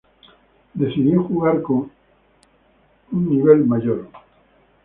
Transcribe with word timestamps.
Decidió 0.73 1.21
jugar 1.21 1.61
con 1.61 1.91
a 3.11 3.15
nivel 3.17 3.65
mayor. 3.67 4.09